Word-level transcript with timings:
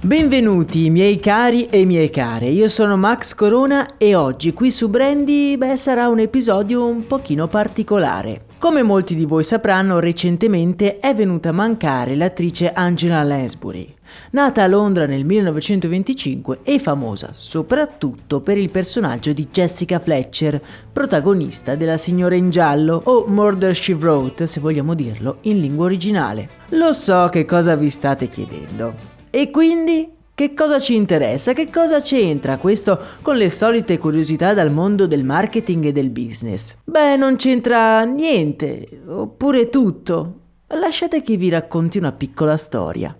Benvenuti 0.00 0.90
miei 0.90 1.18
cari 1.18 1.64
e 1.64 1.84
miei 1.84 2.08
care, 2.08 2.46
io 2.46 2.68
sono 2.68 2.96
Max 2.96 3.34
Corona 3.34 3.96
e 3.96 4.14
oggi 4.14 4.52
qui 4.52 4.70
su 4.70 4.88
Brandy 4.88 5.56
beh, 5.56 5.76
sarà 5.76 6.06
un 6.06 6.20
episodio 6.20 6.86
un 6.86 7.08
pochino 7.08 7.48
particolare. 7.48 8.44
Come 8.58 8.84
molti 8.84 9.16
di 9.16 9.24
voi 9.24 9.42
sapranno, 9.42 9.98
recentemente 9.98 11.00
è 11.00 11.16
venuta 11.16 11.48
a 11.48 11.52
mancare 11.52 12.14
l'attrice 12.14 12.72
Angela 12.72 13.24
Lansbury. 13.24 13.92
Nata 14.30 14.62
a 14.62 14.68
Londra 14.68 15.04
nel 15.04 15.24
1925 15.24 16.60
e 16.62 16.78
famosa 16.78 17.30
soprattutto 17.32 18.40
per 18.40 18.56
il 18.56 18.70
personaggio 18.70 19.32
di 19.32 19.48
Jessica 19.50 19.98
Fletcher, 19.98 20.62
protagonista 20.92 21.74
della 21.74 21.96
Signora 21.96 22.36
in 22.36 22.50
Giallo 22.50 23.02
o 23.02 23.24
Murder 23.26 23.74
She 23.74 23.94
Wrote, 23.94 24.46
se 24.46 24.60
vogliamo 24.60 24.94
dirlo 24.94 25.38
in 25.42 25.58
lingua 25.58 25.86
originale. 25.86 26.48
Lo 26.70 26.92
so 26.92 27.28
che 27.32 27.44
cosa 27.44 27.74
vi 27.74 27.90
state 27.90 28.28
chiedendo. 28.28 29.17
E 29.38 29.52
quindi 29.52 30.12
che 30.34 30.52
cosa 30.52 30.80
ci 30.80 30.96
interessa? 30.96 31.52
Che 31.52 31.70
cosa 31.70 32.00
c'entra 32.00 32.56
questo 32.56 32.98
con 33.22 33.36
le 33.36 33.50
solite 33.50 33.96
curiosità 33.96 34.52
dal 34.52 34.72
mondo 34.72 35.06
del 35.06 35.22
marketing 35.22 35.84
e 35.84 35.92
del 35.92 36.10
business? 36.10 36.76
Beh, 36.82 37.14
non 37.14 37.36
c'entra 37.36 38.02
niente, 38.02 39.00
oppure 39.06 39.68
tutto. 39.68 40.40
Lasciate 40.66 41.22
che 41.22 41.36
vi 41.36 41.50
racconti 41.50 41.98
una 41.98 42.10
piccola 42.10 42.56
storia. 42.56 43.16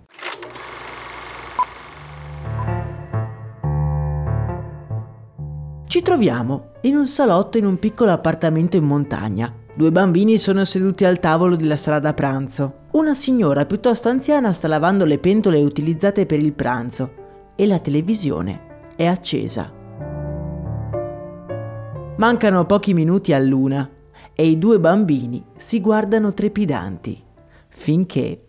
Ci 5.87 6.01
troviamo 6.01 6.71
in 6.81 6.97
un 6.97 7.07
salotto 7.07 7.57
in 7.57 7.65
un 7.65 7.79
piccolo 7.79 8.11
appartamento 8.11 8.75
in 8.75 8.83
montagna. 8.83 9.53
Due 9.79 9.93
bambini 9.93 10.37
sono 10.37 10.65
seduti 10.65 11.05
al 11.05 11.21
tavolo 11.21 11.55
della 11.55 11.77
sala 11.77 11.99
da 11.99 12.13
pranzo. 12.13 12.79
Una 12.91 13.13
signora 13.15 13.65
piuttosto 13.65 14.09
anziana 14.09 14.51
sta 14.51 14.67
lavando 14.67 15.05
le 15.05 15.19
pentole 15.19 15.63
utilizzate 15.63 16.25
per 16.25 16.37
il 16.37 16.51
pranzo 16.51 17.13
e 17.55 17.65
la 17.65 17.79
televisione 17.79 18.91
è 18.97 19.05
accesa. 19.05 19.71
Mancano 22.17 22.65
pochi 22.65 22.93
minuti 22.93 23.31
all'una 23.31 23.89
e 24.33 24.47
i 24.47 24.57
due 24.57 24.81
bambini 24.81 25.45
si 25.55 25.79
guardano 25.79 26.33
trepidanti 26.33 27.23
finché 27.69 28.48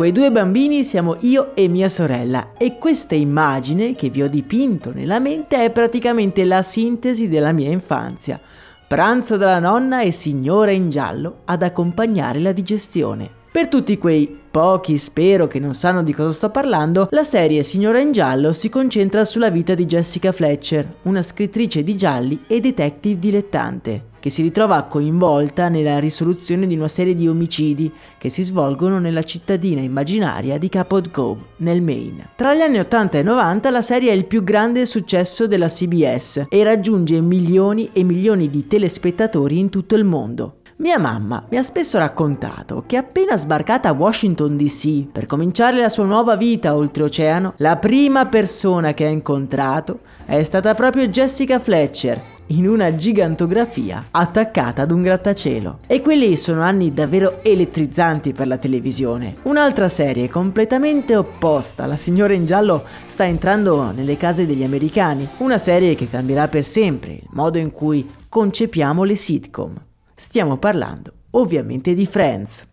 Quei 0.00 0.12
due 0.12 0.30
bambini 0.30 0.82
siamo 0.82 1.18
io 1.20 1.54
e 1.54 1.68
mia 1.68 1.90
sorella 1.90 2.52
e 2.56 2.78
questa 2.78 3.14
immagine 3.14 3.94
che 3.94 4.08
vi 4.08 4.22
ho 4.22 4.30
dipinto 4.30 4.94
nella 4.94 5.18
mente 5.18 5.62
è 5.62 5.70
praticamente 5.70 6.46
la 6.46 6.62
sintesi 6.62 7.28
della 7.28 7.52
mia 7.52 7.68
infanzia. 7.68 8.40
Pranzo 8.88 9.36
della 9.36 9.58
nonna 9.58 10.00
e 10.00 10.10
signora 10.10 10.70
in 10.70 10.88
giallo 10.88 11.40
ad 11.44 11.62
accompagnare 11.62 12.40
la 12.40 12.52
digestione. 12.52 13.39
Per 13.52 13.66
tutti 13.66 13.98
quei 13.98 14.38
pochi 14.48 14.96
spero 14.96 15.48
che 15.48 15.58
non 15.58 15.74
sanno 15.74 16.04
di 16.04 16.12
cosa 16.12 16.30
sto 16.30 16.50
parlando, 16.50 17.08
la 17.10 17.24
serie 17.24 17.64
Signora 17.64 17.98
in 17.98 18.12
giallo 18.12 18.52
si 18.52 18.68
concentra 18.68 19.24
sulla 19.24 19.50
vita 19.50 19.74
di 19.74 19.86
Jessica 19.86 20.30
Fletcher, 20.30 20.98
una 21.02 21.20
scrittrice 21.20 21.82
di 21.82 21.96
gialli 21.96 22.44
e 22.46 22.60
detective 22.60 23.18
dilettante 23.18 24.08
che 24.20 24.30
si 24.30 24.42
ritrova 24.42 24.82
coinvolta 24.84 25.68
nella 25.68 25.98
risoluzione 25.98 26.66
di 26.66 26.76
una 26.76 26.88
serie 26.88 27.14
di 27.14 27.26
omicidi 27.26 27.90
che 28.18 28.28
si 28.28 28.42
svolgono 28.42 28.98
nella 29.00 29.22
cittadina 29.22 29.80
immaginaria 29.80 30.58
di 30.58 30.68
Capod 30.68 31.10
Cove, 31.10 31.40
nel 31.56 31.82
Maine. 31.82 32.28
Tra 32.36 32.54
gli 32.54 32.60
anni 32.60 32.78
80 32.78 33.18
e 33.18 33.22
90 33.22 33.70
la 33.70 33.82
serie 33.82 34.10
è 34.10 34.14
il 34.14 34.26
più 34.26 34.44
grande 34.44 34.84
successo 34.84 35.46
della 35.46 35.68
CBS 35.68 36.44
e 36.48 36.62
raggiunge 36.62 37.18
milioni 37.20 37.90
e 37.92 38.04
milioni 38.04 38.50
di 38.50 38.66
telespettatori 38.66 39.58
in 39.58 39.70
tutto 39.70 39.96
il 39.96 40.04
mondo. 40.04 40.59
Mia 40.80 40.98
mamma 40.98 41.44
mi 41.50 41.58
ha 41.58 41.62
spesso 41.62 41.98
raccontato 41.98 42.84
che 42.86 42.96
appena 42.96 43.36
sbarcata 43.36 43.90
a 43.90 43.92
Washington 43.92 44.56
DC 44.56 45.08
per 45.12 45.26
cominciare 45.26 45.78
la 45.78 45.90
sua 45.90 46.06
nuova 46.06 46.36
vita 46.36 46.74
oltreoceano, 46.74 47.52
la 47.58 47.76
prima 47.76 48.24
persona 48.24 48.94
che 48.94 49.04
ha 49.04 49.10
incontrato 49.10 49.98
è 50.24 50.42
stata 50.42 50.74
proprio 50.74 51.08
Jessica 51.08 51.58
Fletcher, 51.58 52.22
in 52.46 52.66
una 52.66 52.94
gigantografia 52.94 54.06
attaccata 54.10 54.80
ad 54.80 54.90
un 54.90 55.02
grattacielo. 55.02 55.80
E 55.86 56.00
quelli 56.00 56.34
sono 56.36 56.62
anni 56.62 56.94
davvero 56.94 57.44
elettrizzanti 57.44 58.32
per 58.32 58.46
la 58.46 58.56
televisione. 58.56 59.36
Un'altra 59.42 59.90
serie 59.90 60.30
completamente 60.30 61.14
opposta, 61.14 61.84
La 61.84 61.98
signora 61.98 62.32
in 62.32 62.46
giallo 62.46 62.84
sta 63.06 63.26
entrando 63.26 63.90
nelle 63.90 64.16
case 64.16 64.46
degli 64.46 64.64
americani, 64.64 65.28
una 65.38 65.58
serie 65.58 65.94
che 65.94 66.08
cambierà 66.08 66.48
per 66.48 66.64
sempre 66.64 67.12
il 67.12 67.28
modo 67.32 67.58
in 67.58 67.70
cui 67.70 68.10
concepiamo 68.30 69.04
le 69.04 69.14
sitcom. 69.14 69.88
Stiamo 70.20 70.58
parlando 70.58 71.14
ovviamente 71.30 71.94
di 71.94 72.04
Friends. 72.04 72.68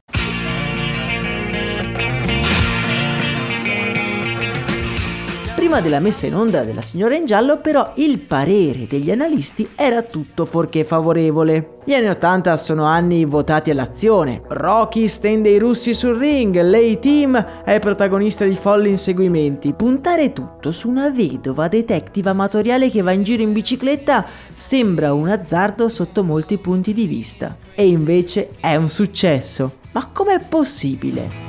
Prima 5.68 5.82
della 5.82 6.00
messa 6.00 6.26
in 6.26 6.34
onda 6.34 6.64
della 6.64 6.80
signora 6.80 7.16
in 7.16 7.26
giallo 7.26 7.58
però 7.60 7.92
il 7.96 8.20
parere 8.20 8.88
degli 8.88 9.12
analisti 9.12 9.68
era 9.76 10.02
tutto 10.02 10.46
fuorché 10.46 10.86
favorevole. 10.86 11.80
Gli 11.84 11.94
anni 11.94 12.08
80 12.08 12.56
sono 12.56 12.86
anni 12.86 13.26
votati 13.26 13.70
all'azione. 13.70 14.44
Rocky 14.48 15.10
stende 15.10 15.50
i 15.50 15.60
russi 15.60 15.94
sul 15.94 16.16
ring, 16.16 16.58
lei 16.62 17.00
team 17.00 17.36
è 17.66 17.80
protagonista 17.80 18.46
di 18.46 18.56
folli 18.56 18.88
inseguimenti. 18.88 19.74
Puntare 19.74 20.32
tutto 20.32 20.72
su 20.72 20.88
una 20.88 21.10
vedova 21.10 21.68
detective 21.68 22.30
amatoriale 22.30 22.90
che 22.90 23.02
va 23.02 23.12
in 23.12 23.24
giro 23.24 23.44
in 23.44 23.52
bicicletta 23.52 24.26
sembra 24.54 25.12
un 25.12 25.28
azzardo 25.28 25.90
sotto 25.90 26.24
molti 26.24 26.58
punti 26.60 26.94
di 26.94 27.08
vista. 27.08 27.54
E 27.76 27.86
invece 27.86 28.52
è 28.62 28.78
un 28.78 28.88
successo. 28.88 29.80
Ma 29.92 30.10
com'è 30.14 30.40
possibile? 30.40 31.47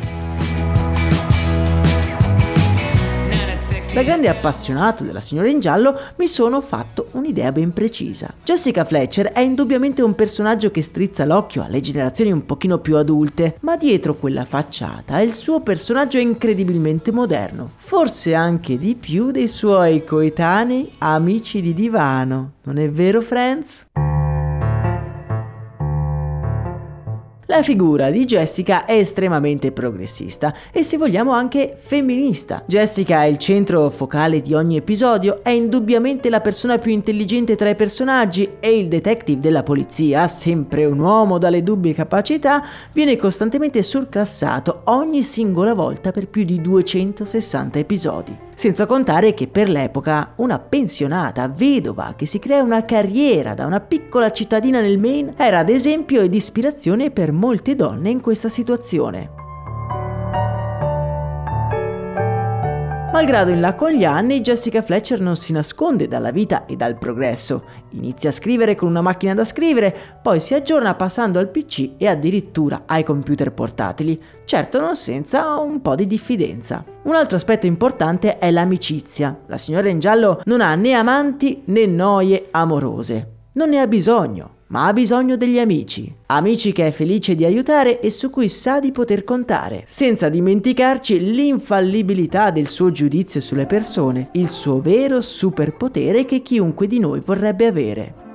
Da 3.94 4.03
grande 4.04 4.28
appassionato 4.28 5.03
della 5.03 5.21
signora 5.21 5.49
in 5.49 5.59
giallo 5.59 5.99
mi 6.19 6.28
sono 6.28 6.60
fatto 6.60 7.09
un'idea 7.12 7.50
ben 7.50 7.72
precisa. 7.72 8.32
Jessica 8.44 8.84
Fletcher 8.84 9.32
è 9.32 9.41
indubbiamente 9.41 10.03
un 10.03 10.15
personaggio 10.15 10.71
che 10.71 10.82
strizza 10.82 11.25
l'occhio 11.25 11.65
alle 11.65 11.81
generazioni 11.81 12.31
un 12.31 12.44
pochino 12.47 12.78
più 12.78 12.97
adulte, 12.97 13.56
ma 13.62 13.76
dietro 13.76 14.15
quella 14.15 14.44
facciata 14.44 15.21
il 15.21 15.32
suo 15.32 15.62
personaggio 15.62 16.19
è 16.19 16.21
incredibilmente 16.21 17.10
moderno, 17.10 17.72
forse 17.76 18.34
anche 18.34 18.78
di 18.78 18.94
più 18.94 19.31
dei 19.32 19.49
suoi 19.49 20.05
coetanei 20.05 20.93
amici 20.99 21.60
di 21.60 21.75
divano. 21.75 22.53
Non 22.65 22.78
è 22.78 22.88
vero, 22.91 23.20
Friends? 23.20 23.87
La 27.50 27.62
figura 27.62 28.11
di 28.11 28.27
Jessica 28.27 28.85
è 28.85 28.99
estremamente 28.99 29.73
progressista 29.73 30.55
e 30.71 30.83
se 30.83 30.99
vogliamo 30.99 31.33
anche 31.33 31.79
femminista. 31.79 32.62
Jessica 32.67 33.23
è 33.23 33.27
il 33.27 33.39
centro 33.39 33.89
focale 33.89 34.43
di 34.43 34.53
ogni 34.53 34.77
episodio, 34.77 35.43
è 35.43 35.49
indubbiamente 35.49 36.29
la 36.29 36.43
persona 36.43 36.77
più 36.77 36.93
intelligente 36.93 37.56
tra 37.56 37.71
i 37.71 37.75
personaggi 37.75 38.56
e 38.61 38.77
il 38.77 38.89
detective 38.89 39.41
della 39.41 39.62
polizia, 39.62 40.29
sempre 40.29 40.85
un 40.85 40.99
uomo 40.99 41.39
dalle 41.39 41.62
dubbie 41.62 41.95
capacità, 41.95 42.62
viene 42.93 43.17
costantemente 43.17 43.83
surclassato 43.83 44.83
ogni 44.85 45.23
singola 45.23 45.73
volta 45.73 46.11
per 46.11 46.29
più 46.29 46.45
di 46.45 46.61
260 46.61 47.79
episodi. 47.79 48.48
Senza 48.58 48.87
contare 48.87 49.34
che 49.34 49.46
per 49.46 49.69
l'epoca 49.69 50.32
una 50.38 50.58
pensionata 50.58 51.46
vedova 51.46 52.14
che 52.16 52.26
si 52.26 52.40
crea 52.40 52.60
una 52.60 52.84
carriera 52.84 53.55
da 53.55 53.66
una 53.66 53.78
piccola 53.78 54.32
cittadina 54.32 54.81
nel 54.81 54.99
Maine 54.99 55.34
era 55.37 55.60
ad 55.60 55.69
esempio 55.69 56.22
ed 56.22 56.34
ispirazione 56.34 57.12
per 57.12 57.31
molte 57.31 57.76
donne 57.76 58.10
in 58.10 58.20
questa 58.20 58.49
situazione. 58.49 59.48
Malgrado 63.19 63.50
in 63.50 63.61
là 63.61 63.75
con 63.75 63.91
gli 63.91 64.05
anni, 64.05 64.41
Jessica 64.43 64.81
Fletcher 64.81 65.20
non 65.20 65.35
si 65.35 65.50
nasconde 65.50 66.06
dalla 66.06 66.31
vita 66.31 66.67
e 66.67 66.76
dal 66.76 66.97
progresso. 66.97 67.65
Inizia 67.91 68.31
a 68.31 68.32
scrivere 68.32 68.76
con 68.76 68.87
una 68.88 69.00
macchina 69.00 69.35
da 69.35 69.43
scrivere, 69.43 69.93
poi 70.23 70.38
si 70.38 70.55
aggiorna 70.55 70.94
passando 70.94 71.41
al 71.41 71.49
PC 71.49 71.94
e 71.97 72.06
addirittura 72.06 72.85
ai 72.87 73.03
computer 73.03 73.50
portatili, 73.53 74.23
certo 74.44 74.79
non 74.79 74.94
senza 74.94 75.59
un 75.59 75.82
po' 75.82 75.97
di 75.97 76.06
diffidenza. 76.06 76.85
Un 77.03 77.17
altro 77.17 77.35
aspetto 77.35 77.67
importante 77.67 78.38
è 78.38 78.53
l'amicizia. 78.53 79.37
La 79.49 79.56
signora 79.56 79.88
in 79.88 79.99
giallo 79.99 80.41
non 80.44 80.61
ha 80.61 80.76
né 80.76 80.93
amanti 80.93 81.62
né 81.64 81.87
noie 81.87 82.47
amorose. 82.53 83.32
Non 83.55 83.71
ne 83.71 83.81
ha 83.81 83.88
bisogno 83.88 84.57
ma 84.69 84.87
ha 84.87 84.93
bisogno 84.93 85.37
degli 85.37 85.59
amici. 85.59 86.12
Amici 86.26 86.73
che 86.73 86.87
è 86.87 86.91
felice 86.91 87.35
di 87.35 87.44
aiutare 87.44 88.00
e 88.00 88.11
su 88.11 88.31
cui 88.31 88.49
sa 88.49 88.81
di 88.81 88.93
poter 88.93 89.25
contare, 89.25 89.85
senza 89.87 90.29
dimenticarci 90.29 91.32
l'infallibilità 91.35 92.50
del 92.50 92.67
suo 92.67 92.91
giudizio 92.91 93.41
sulle 93.41 93.67
persone, 93.67 94.31
il 94.32 94.49
suo 94.49 94.81
vero 94.81 95.20
superpotere 95.20 96.25
che 96.25 96.43
chiunque 96.43 96.87
di 96.87 96.99
noi 96.99 97.20
vorrebbe 97.25 97.67
avere. 97.67 98.27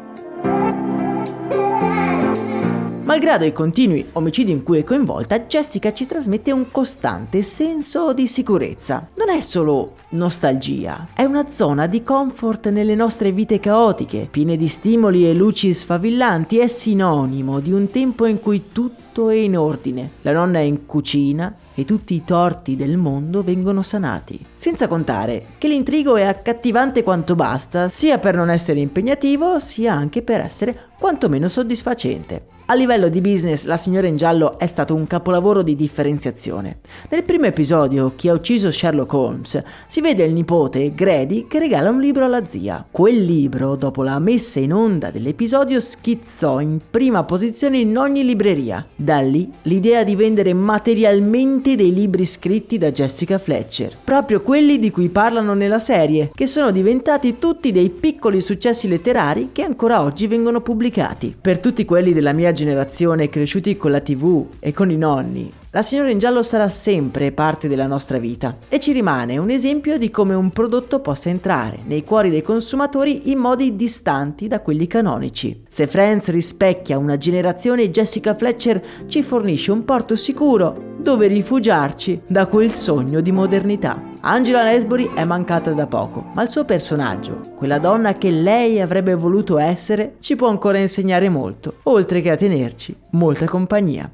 Malgrado 3.14 3.46
i 3.46 3.54
continui 3.54 4.08
omicidi 4.14 4.52
in 4.52 4.64
cui 4.64 4.80
è 4.80 4.84
coinvolta, 4.84 5.42
Jessica 5.42 5.94
ci 5.94 6.08
trasmette 6.08 6.52
un 6.52 6.72
costante 6.72 7.44
senso 7.44 8.12
di 8.12 8.26
sicurezza. 8.26 9.08
Non 9.14 9.30
è 9.30 9.40
solo 9.40 9.98
nostalgia, 10.10 11.10
è 11.14 11.24
una 11.24 11.48
zona 11.48 11.86
di 11.86 12.02
comfort 12.02 12.70
nelle 12.70 12.96
nostre 12.96 13.32
vite 13.32 13.60
caotiche, 13.60 14.28
piene 14.32 14.58
di 14.58 14.68
stimoli 14.68 15.30
e 15.30 15.36
luci 15.36 15.74
sfavillanti, 15.74 16.58
è 16.58 16.66
sinonimo 16.66 17.60
di 17.60 17.72
un 17.72 17.92
tempo 17.92 18.26
in 18.26 18.40
cui 18.40 18.70
tutto 18.72 19.30
è 19.30 19.36
in 19.36 19.60
ordine. 19.60 20.10
La 20.24 20.34
nonna 20.34 20.58
è 20.58 20.64
in 20.64 20.88
cucina, 20.88 21.56
e 21.76 21.86
tutti 21.86 22.14
i 22.14 22.24
torti 22.24 22.76
del 22.76 22.98
mondo 22.98 23.44
vengono 23.44 23.82
sanati. 23.82 24.44
Senza 24.56 24.88
contare 24.88 25.46
che 25.58 25.68
l'intrigo 25.68 26.16
è 26.16 26.24
accattivante 26.24 27.04
quanto 27.04 27.36
basta, 27.36 27.90
sia 27.90 28.18
per 28.20 28.36
non 28.36 28.50
essere 28.50 28.80
impegnativo, 28.80 29.60
sia 29.60 29.94
anche 29.94 30.22
per 30.22 30.40
essere 30.40 30.90
quantomeno 30.98 31.48
soddisfacente. 31.48 32.53
A 32.66 32.76
livello 32.76 33.10
di 33.10 33.20
business, 33.20 33.66
La 33.66 33.76
signora 33.76 34.08
in 34.08 34.16
giallo 34.16 34.58
è 34.58 34.68
stato 34.68 34.96
un 34.96 35.06
capolavoro 35.06 35.64
di 35.64 35.76
differenziazione. 35.76 36.78
Nel 37.10 37.24
primo 37.24 37.46
episodio, 37.46 38.14
Chi 38.16 38.30
ha 38.30 38.34
ucciso 38.34 38.72
Sherlock 38.72 39.12
Holmes, 39.12 39.62
si 39.86 40.00
vede 40.00 40.24
il 40.24 40.32
nipote, 40.32 40.94
Grady, 40.94 41.46
che 41.50 41.60
regala 41.60 41.90
un 41.90 42.00
libro 42.00 42.24
alla 42.24 42.46
zia. 42.46 42.86
Quel 42.90 43.22
libro, 43.22 43.76
dopo 43.76 44.02
la 44.02 44.18
messa 44.18 44.62
in 44.62 44.72
onda 44.72 45.12
dell'episodio, 45.12 45.82
schizzò 45.82 46.62
in 46.62 46.80
prima 46.90 47.26
posizione 47.26 47.80
in 47.80 47.98
ogni 47.98 48.24
libreria. 48.24 48.86
Da 48.96 49.20
lì 49.20 49.52
l'idea 49.64 50.06
di 50.06 50.16
vendere 50.16 50.54
materialmente 50.54 51.76
dei 51.76 51.94
libri 51.94 52.24
scritti 52.26 52.78
da 52.78 52.94
Jessica 52.94 53.40
Fletcher, 53.40 53.98
proprio 54.02 54.40
quelli 54.40 54.80
di 54.80 54.90
cui 54.90 55.10
parlano 55.10 55.54
nella 55.54 55.80
serie, 55.80 56.32
che 56.34 56.48
sono 56.48 56.72
diventati 56.72 57.40
tutti 57.40 57.74
dei 57.74 57.90
piccoli 57.90 58.40
successi 58.40 58.88
letterari 58.88 59.50
che 59.52 59.64
ancora 59.64 60.02
oggi 60.02 60.28
vengono 60.28 60.62
pubblicati. 60.62 61.36
Per 61.40 61.60
tutti 61.60 61.84
quelli 61.84 62.14
della 62.14 62.32
mia 62.32 62.52
generazione 62.54 63.28
cresciuti 63.28 63.76
con 63.76 63.92
la 63.92 64.00
tv 64.00 64.46
e 64.60 64.72
con 64.72 64.90
i 64.90 64.98
nonni, 64.98 65.52
la 65.72 65.82
signora 65.82 66.12
in 66.12 66.20
giallo 66.20 66.44
sarà 66.44 66.70
sempre 66.70 67.32
parte 67.32 67.68
della 67.68 67.88
nostra 67.88 68.20
vita 68.20 68.58
e 68.70 68.80
ci 68.80 68.92
rimane 68.92 69.40
un 69.40 69.50
esempio 69.50 69.98
di 69.98 70.12
come 70.12 70.36
un 70.36 70.52
prodotto 70.52 71.00
possa 71.00 71.30
entrare 71.30 71.80
nei 71.86 72.04
cuori 72.04 72.30
dei 72.30 72.44
consumatori 72.44 73.32
in 73.32 73.40
modi 73.40 73.76
distanti 73.76 74.48
da 74.48 74.62
quelli 74.62 74.86
canonici. 74.86 75.64
Se 75.68 75.88
Friends 75.88 76.30
rispecchia 76.30 77.00
una 77.00 77.18
generazione, 77.18 77.90
Jessica 77.90 78.36
Fletcher 78.36 78.84
ci 79.08 79.24
fornisce 79.24 79.72
un 79.72 79.84
porto 79.84 80.16
sicuro 80.16 80.93
dove 81.04 81.28
rifugiarci 81.28 82.22
da 82.26 82.48
quel 82.48 82.72
sogno 82.72 83.20
di 83.20 83.34
modernità. 83.34 84.02
Angela 84.22 84.64
Lesbury 84.64 85.14
è 85.14 85.26
mancata 85.26 85.72
da 85.74 85.86
poco, 85.86 86.32
ma 86.34 86.44
il 86.44 86.50
suo 86.50 86.64
personaggio, 86.64 87.42
quella 87.58 87.78
donna 87.78 88.14
che 88.14 88.32
lei 88.32 88.80
avrebbe 88.80 89.14
voluto 89.14 89.58
essere, 89.58 90.16
ci 90.22 90.38
può 90.38 90.48
ancora 90.48 90.78
insegnare 90.78 91.28
molto, 91.28 91.76
oltre 91.84 92.22
che 92.22 92.32
a 92.32 92.38
tenerci 92.38 92.96
molta 93.12 93.46
compagnia. 93.46 94.10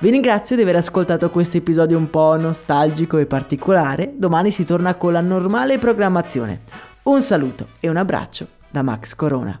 Vi 0.00 0.10
ringrazio 0.10 0.54
di 0.54 0.62
aver 0.62 0.76
ascoltato 0.76 1.28
questo 1.28 1.56
episodio 1.56 1.98
un 1.98 2.08
po' 2.08 2.36
nostalgico 2.36 3.18
e 3.18 3.26
particolare. 3.26 4.12
Domani 4.16 4.52
si 4.52 4.64
torna 4.64 4.94
con 4.94 5.12
la 5.12 5.20
normale 5.20 5.78
programmazione. 5.78 6.60
Un 7.02 7.20
saluto 7.20 7.66
e 7.80 7.88
un 7.88 7.96
abbraccio 7.96 8.46
da 8.70 8.82
Max 8.82 9.16
Corona. 9.16 9.60